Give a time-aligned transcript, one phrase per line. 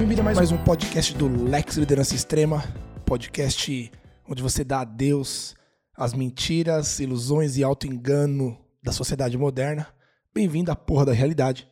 [0.00, 2.64] bem-vindo a mais, um podcast do Lex Liderança Extrema,
[3.04, 3.92] podcast
[4.26, 5.54] onde você dá a Deus
[5.94, 9.86] as mentiras, ilusões e auto-engano da sociedade moderna.
[10.32, 11.68] Bem-vindo à porra da realidade.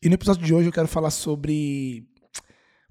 [0.00, 2.06] E no episódio de hoje eu quero falar sobre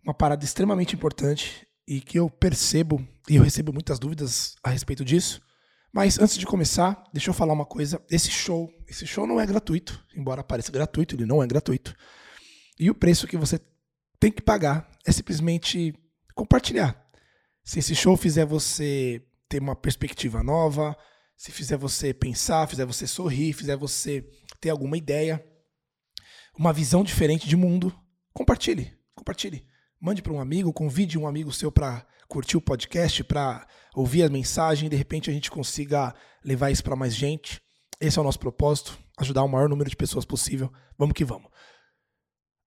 [0.03, 5.05] uma parada extremamente importante e que eu percebo, e eu recebo muitas dúvidas a respeito
[5.05, 5.41] disso.
[5.93, 8.01] Mas antes de começar, deixa eu falar uma coisa.
[8.11, 11.95] Esse show, esse show não é gratuito, embora pareça gratuito, ele não é gratuito.
[12.77, 13.57] E o preço que você
[14.19, 15.93] tem que pagar é simplesmente
[16.35, 17.01] compartilhar.
[17.63, 20.97] Se esse show fizer você ter uma perspectiva nova,
[21.35, 24.27] se fizer você pensar, fizer você sorrir, fizer você
[24.59, 25.45] ter alguma ideia,
[26.57, 27.93] uma visão diferente de mundo,
[28.33, 29.65] compartilhe, compartilhe.
[29.99, 34.29] Mande para um amigo, convide um amigo seu para curtir o podcast, para ouvir a
[34.29, 37.61] mensagem, de repente a gente consiga levar isso para mais gente.
[37.99, 40.71] Esse é o nosso propósito, ajudar o maior número de pessoas possível.
[40.97, 41.49] Vamos que vamos.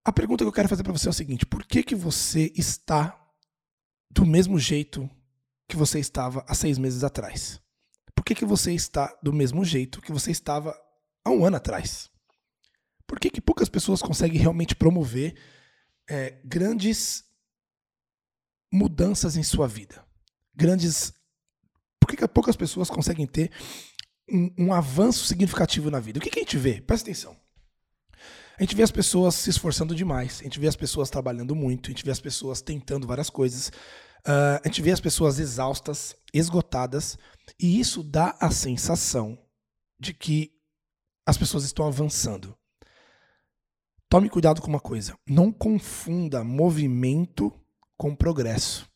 [0.04, 2.52] A pergunta que eu quero fazer para você é o seguinte: por que, que você
[2.56, 3.18] está
[4.10, 5.08] do mesmo jeito
[5.68, 7.60] que você estava há seis meses atrás?
[8.14, 10.78] Por que, que você está do mesmo jeito que você estava
[11.24, 12.10] há um ano atrás?
[13.06, 15.36] Por que, que poucas pessoas conseguem realmente promover
[16.08, 17.24] é, grandes
[18.72, 20.04] mudanças em sua vida?
[20.54, 21.12] Grandes.
[21.98, 23.50] Por que, que poucas pessoas conseguem ter
[24.28, 26.18] um, um avanço significativo na vida?
[26.18, 26.80] O que, que a gente vê?
[26.80, 27.39] Presta atenção.
[28.60, 31.88] A gente vê as pessoas se esforçando demais, a gente vê as pessoas trabalhando muito,
[31.88, 36.14] a gente vê as pessoas tentando várias coisas, uh, a gente vê as pessoas exaustas,
[36.34, 37.16] esgotadas,
[37.58, 39.38] e isso dá a sensação
[39.98, 40.52] de que
[41.24, 42.54] as pessoas estão avançando.
[44.10, 47.50] Tome cuidado com uma coisa: não confunda movimento
[47.96, 48.86] com progresso.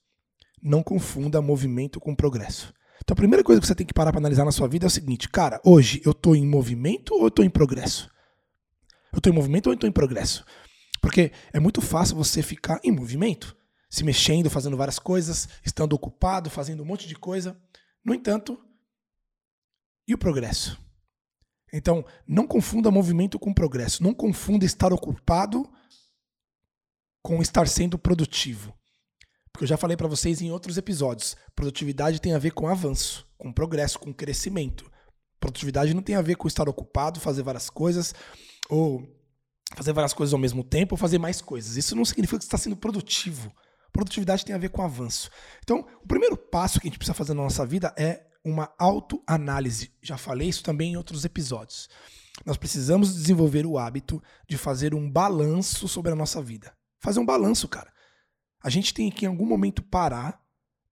[0.63, 2.71] Não confunda movimento com progresso.
[3.03, 4.89] Então a primeira coisa que você tem que parar para analisar na sua vida é
[4.89, 8.13] o seguinte, cara, hoje eu estou em movimento ou eu estou em progresso?
[9.15, 10.45] Eu estou em movimento ou eu estou em progresso?
[11.01, 13.57] Porque é muito fácil você ficar em movimento,
[13.89, 17.57] se mexendo, fazendo várias coisas, estando ocupado, fazendo um monte de coisa.
[18.05, 18.61] No entanto,
[20.07, 20.79] e o progresso?
[21.73, 24.03] Então, não confunda movimento com progresso.
[24.03, 25.71] Não confunda estar ocupado
[27.23, 28.75] com estar sendo produtivo.
[29.53, 33.25] Porque eu já falei para vocês em outros episódios, produtividade tem a ver com avanço,
[33.39, 34.91] com progresso, com crescimento.
[35.39, 38.15] Produtividade não tem a ver com estar ocupado, fazer várias coisas,
[38.69, 39.07] ou
[39.75, 41.77] fazer várias coisas ao mesmo tempo, ou fazer mais coisas.
[41.77, 43.53] Isso não significa que você está sendo produtivo.
[43.93, 45.31] Produtividade tem a ver com avanço.
[45.63, 49.93] Então, o primeiro passo que a gente precisa fazer na nossa vida é uma autoanálise.
[50.03, 51.89] Já falei isso também em outros episódios.
[52.45, 56.77] Nós precisamos desenvolver o hábito de fazer um balanço sobre a nossa vida.
[57.01, 57.93] Fazer um balanço, cara.
[58.63, 60.43] A gente tem que em algum momento parar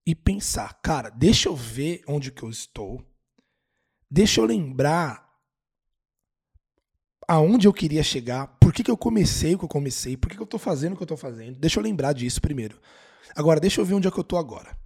[0.07, 3.05] e pensar, cara, deixa eu ver onde que eu estou.
[4.11, 5.22] Deixa eu lembrar
[7.29, 10.37] aonde eu queria chegar, por que, que eu comecei o que eu comecei, por que,
[10.37, 11.59] que eu tô fazendo o que eu tô fazendo.
[11.59, 12.81] Deixa eu lembrar disso primeiro.
[13.35, 14.77] Agora, deixa eu ver onde é que eu tô agora.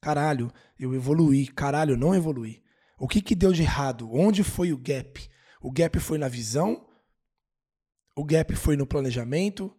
[0.00, 1.46] Caralho, eu evoluí.
[1.46, 2.62] Caralho, eu não evoluí.
[2.98, 4.12] O que, que deu de errado?
[4.12, 5.28] Onde foi o gap?
[5.60, 6.86] O gap foi na visão?
[8.16, 9.74] O gap foi no planejamento?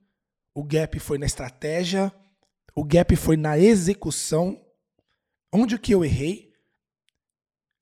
[0.54, 2.14] O gap foi na estratégia?
[2.76, 4.66] O gap foi na execução?
[5.52, 6.54] Onde que eu errei?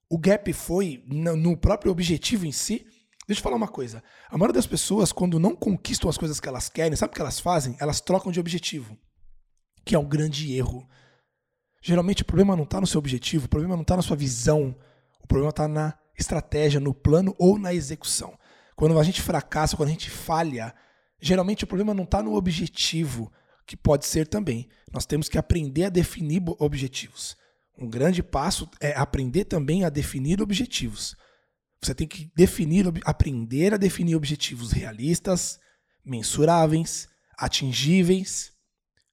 [0.09, 2.88] O gap foi no próprio objetivo em si?
[3.27, 4.01] Deixa eu falar uma coisa.
[4.29, 7.21] A maioria das pessoas, quando não conquistam as coisas que elas querem, sabe o que
[7.21, 7.75] elas fazem?
[7.79, 8.97] Elas trocam de objetivo.
[9.83, 10.88] Que é um grande erro.
[11.81, 14.75] Geralmente o problema não está no seu objetivo, o problema não está na sua visão,
[15.21, 18.38] o problema está na estratégia, no plano ou na execução.
[18.75, 20.73] Quando a gente fracassa, quando a gente falha,
[21.19, 23.31] geralmente o problema não está no objetivo,
[23.65, 24.69] que pode ser também.
[24.91, 27.35] Nós temos que aprender a definir objetivos.
[27.77, 31.15] Um grande passo é aprender também a definir objetivos.
[31.81, 35.59] Você tem que definir, aprender a definir objetivos realistas,
[36.03, 37.07] mensuráveis,
[37.38, 38.51] atingíveis.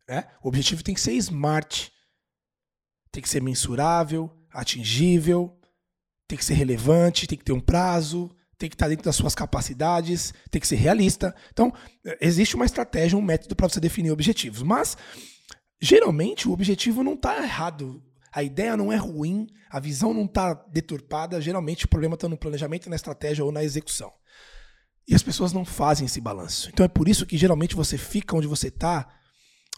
[0.08, 0.26] Né?
[0.42, 1.92] O objetivo tem que ser smart,
[3.12, 5.58] tem que ser mensurável, atingível,
[6.26, 9.34] tem que ser relevante, tem que ter um prazo, tem que estar dentro das suas
[9.34, 11.34] capacidades, tem que ser realista.
[11.52, 11.72] Então,
[12.20, 14.62] existe uma estratégia, um método para você definir objetivos.
[14.62, 14.96] Mas,
[15.80, 18.02] geralmente, o objetivo não está errado
[18.34, 22.36] a ideia não é ruim, a visão não está deturpada, geralmente o problema está no
[22.36, 24.12] planejamento, na estratégia ou na execução.
[25.06, 26.68] E as pessoas não fazem esse balanço.
[26.72, 29.08] Então é por isso que geralmente você fica onde você está,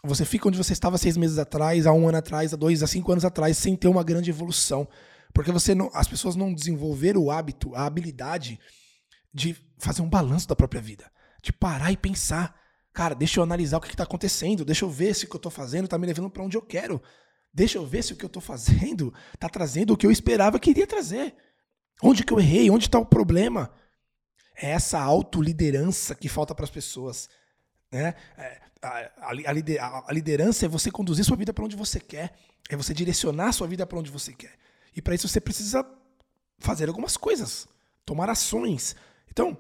[0.02, 2.86] você fica onde você estava seis meses atrás, há um ano atrás, há dois, há
[2.86, 4.88] cinco anos atrás, sem ter uma grande evolução.
[5.34, 8.58] Porque você não, as pessoas não desenvolveram o hábito, a habilidade
[9.34, 11.10] de fazer um balanço da própria vida.
[11.42, 12.54] De parar e pensar.
[12.94, 15.38] Cara, deixa eu analisar o que está acontecendo, deixa eu ver se o que eu
[15.38, 17.02] estou fazendo está me levando para onde eu quero.
[17.56, 20.60] Deixa eu ver se o que eu estou fazendo está trazendo o que eu esperava
[20.60, 21.34] que iria trazer.
[22.02, 22.68] Onde que eu errei?
[22.68, 23.72] Onde está o problema?
[24.54, 27.30] É essa autoliderança que falta para as pessoas.
[27.90, 28.14] Né?
[28.36, 32.36] É, A, a, a liderança é você conduzir sua vida para onde você quer.
[32.68, 34.52] É você direcionar sua vida para onde você quer.
[34.94, 35.82] E para isso você precisa
[36.58, 37.66] fazer algumas coisas,
[38.04, 38.94] tomar ações.
[39.30, 39.56] Então,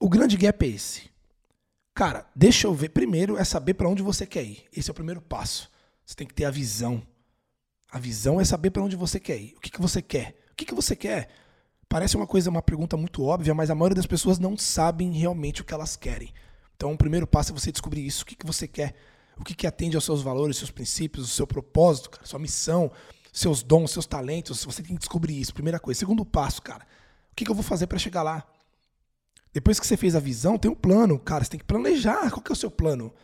[0.00, 1.13] o grande gap é esse.
[1.94, 2.88] Cara, deixa eu ver.
[2.88, 4.64] Primeiro é saber para onde você quer ir.
[4.76, 5.70] Esse é o primeiro passo.
[6.04, 7.00] Você tem que ter a visão.
[7.90, 9.54] A visão é saber para onde você quer ir.
[9.56, 10.34] O que, que você quer?
[10.50, 11.28] O que, que você quer?
[11.88, 15.60] Parece uma coisa, uma pergunta muito óbvia, mas a maioria das pessoas não sabem realmente
[15.60, 16.34] o que elas querem.
[16.74, 18.24] Então, o primeiro passo é você descobrir isso.
[18.24, 18.96] O que, que você quer?
[19.36, 22.90] O que, que atende aos seus valores, seus princípios, o seu propósito, cara, sua missão,
[23.32, 24.64] seus dons, seus talentos.
[24.64, 25.54] Você tem que descobrir isso.
[25.54, 26.00] Primeira coisa.
[26.00, 26.84] Segundo passo, cara.
[27.30, 28.44] O que, que eu vou fazer para chegar lá?
[29.54, 31.16] Depois que você fez a visão, tem um plano.
[31.16, 32.28] Cara, você tem que planejar.
[32.28, 33.14] Qual que é o seu plano?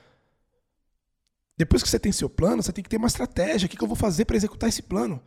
[1.57, 3.67] Depois que você tem seu plano, você tem que ter uma estratégia.
[3.67, 5.21] O que, que eu vou fazer para executar esse plano?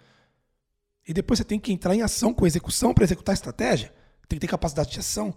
[1.05, 3.93] E depois você tem que entrar em ação com execução para executar a estratégia.
[4.29, 5.35] Tem que ter capacidade de ação.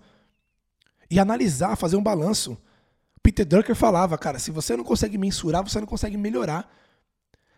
[1.11, 2.57] E analisar, fazer um balanço.
[3.21, 6.73] Peter Drucker falava, cara, se você não consegue mensurar, você não consegue melhorar.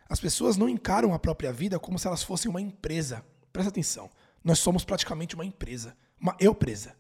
[0.09, 3.23] As pessoas não encaram a própria vida como se elas fossem uma empresa.
[3.53, 4.11] Presta atenção.
[4.43, 5.95] Nós somos praticamente uma empresa.
[6.19, 6.97] Uma eu presa.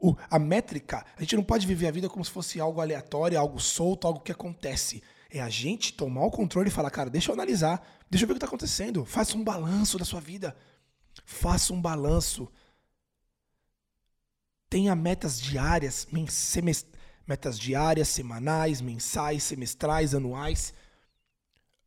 [0.00, 3.38] O, a métrica, a gente não pode viver a vida como se fosse algo aleatório,
[3.38, 5.02] algo solto, algo que acontece.
[5.30, 8.32] É a gente tomar o controle e falar, cara, deixa eu analisar, deixa eu ver
[8.32, 9.04] o que está acontecendo.
[9.04, 10.56] Faça um balanço da sua vida.
[11.24, 12.48] Faça um balanço.
[14.68, 16.06] Tenha metas diárias,
[17.26, 20.74] metas diárias, semanais, mensais, semestrais, anuais.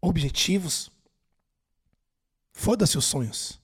[0.01, 0.91] Objetivos.
[2.51, 3.59] Foda-se os sonhos.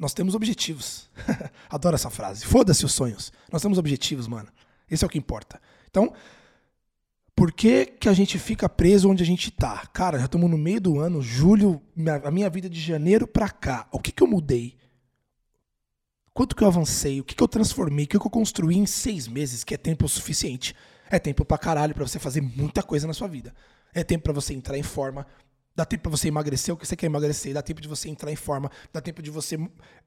[0.00, 1.10] Nós temos objetivos.
[1.68, 2.46] Adoro essa frase.
[2.46, 3.30] Foda-se os sonhos.
[3.52, 4.48] Nós temos objetivos, mano.
[4.90, 5.60] Esse é o que importa.
[5.90, 6.14] Então,
[7.36, 9.86] por que, que a gente fica preso onde a gente tá?
[9.92, 11.82] Cara, já estamos no meio do ano, julho,
[12.24, 13.86] a minha vida de janeiro pra cá.
[13.92, 14.78] O que, que eu mudei?
[16.32, 17.20] Quanto que eu avancei?
[17.20, 18.06] O que, que eu transformei?
[18.06, 19.62] O que, que eu construí em seis meses?
[19.62, 20.74] Que é tempo suficiente.
[21.10, 23.54] É tempo pra caralho pra você fazer muita coisa na sua vida.
[23.92, 25.26] É tempo para você entrar em forma,
[25.80, 28.30] Dá tempo para você emagrecer o que você quer emagrecer, dá tempo de você entrar
[28.30, 29.58] em forma, dá tempo de você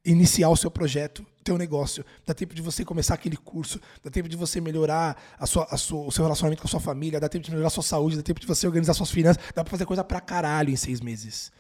[0.06, 4.30] iniciar o seu projeto, teu negócio, dá tempo de você começar aquele curso, dá tempo
[4.30, 7.28] de você melhorar a sua, a sua, o seu relacionamento com a sua família, dá
[7.28, 9.72] tempo de melhorar a sua saúde, dá tempo de você organizar suas finanças, dá para
[9.72, 11.52] fazer coisa pra caralho em seis meses.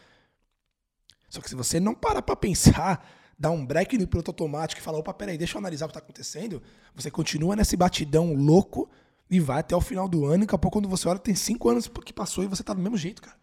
[1.27, 3.03] Só que se você não parar pra pensar,
[3.39, 5.95] dar um break no piloto automático e falar, opa, peraí, deixa eu analisar o que
[5.95, 6.61] tá acontecendo,
[6.93, 8.87] você continua nesse batidão louco
[9.27, 11.33] e vai até o final do ano e daqui a pouco quando você olha tem
[11.33, 13.41] cinco anos que passou e você tá do mesmo jeito, cara.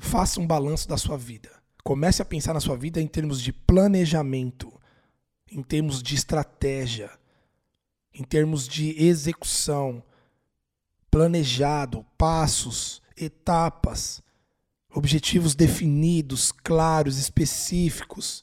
[0.00, 1.50] Faça um balanço da sua vida.
[1.84, 4.72] Comece a pensar na sua vida em termos de planejamento,
[5.52, 7.10] em termos de estratégia,
[8.12, 10.02] em termos de execução,
[11.10, 14.22] planejado, passos, etapas,
[14.92, 18.42] objetivos definidos, claros, específicos.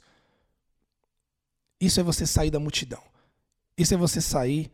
[1.81, 3.03] Isso é você sair da multidão.
[3.75, 4.71] Isso é você sair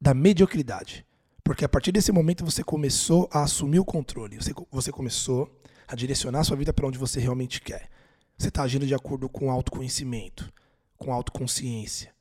[0.00, 1.06] da mediocridade.
[1.46, 4.34] Porque a partir desse momento você começou a assumir o controle.
[4.34, 5.48] Você, você começou
[5.86, 7.88] a direcionar a sua vida para onde você realmente quer.
[8.36, 10.52] Você está agindo de acordo com autoconhecimento,
[10.96, 12.12] com autoconsciência.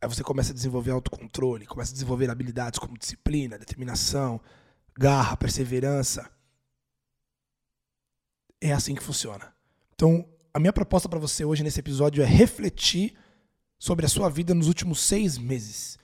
[0.00, 4.40] Aí você começa a desenvolver autocontrole, começa a desenvolver habilidades como disciplina, determinação,
[4.98, 6.28] garra, perseverança.
[8.60, 9.54] É assim que funciona.
[9.94, 13.16] Então, a minha proposta para você hoje nesse episódio é refletir
[13.78, 15.96] sobre a sua vida nos últimos seis meses.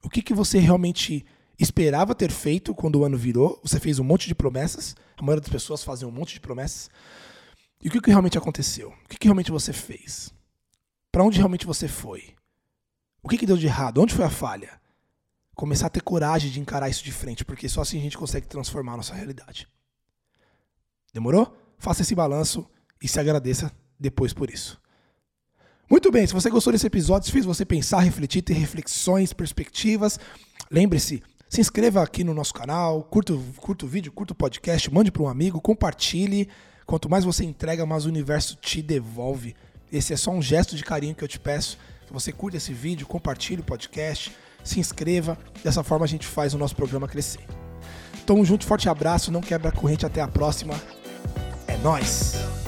[0.00, 1.26] O que, que você realmente
[1.58, 3.60] esperava ter feito quando o ano virou.
[3.62, 4.94] Você fez um monte de promessas.
[5.16, 6.90] A maioria das pessoas fazem um monte de promessas.
[7.82, 8.88] E o que, que realmente aconteceu?
[9.04, 10.32] O que, que realmente você fez?
[11.10, 12.34] Para onde realmente você foi?
[13.22, 14.00] O que, que deu de errado?
[14.00, 14.80] Onde foi a falha?
[15.54, 18.46] Começar a ter coragem de encarar isso de frente, porque só assim a gente consegue
[18.46, 19.68] transformar a nossa realidade.
[21.12, 21.56] Demorou?
[21.78, 22.66] Faça esse balanço
[23.02, 24.80] e se agradeça depois por isso.
[25.90, 30.18] Muito bem, se você gostou desse episódio, se fez você pensar, refletir, ter reflexões, perspectivas,
[30.70, 35.12] lembre-se, se inscreva aqui no nosso canal, curta, curta o vídeo, curta o podcast, mande
[35.12, 36.48] para um amigo, compartilhe.
[36.86, 39.54] Quanto mais você entrega, mais o universo te devolve.
[39.92, 41.76] Esse é só um gesto de carinho que eu te peço.
[42.06, 45.36] Que você curta esse vídeo, compartilhe o podcast, se inscreva.
[45.62, 47.44] Dessa forma a gente faz o nosso programa crescer.
[48.24, 50.72] Tamo junto, forte abraço, não quebra a corrente, até a próxima.
[51.68, 52.61] É nós.